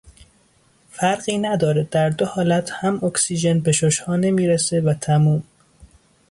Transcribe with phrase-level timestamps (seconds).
[0.89, 5.43] فرقی نداره در دو حالت هم اکسیژن به ششها نمیرسه و تموم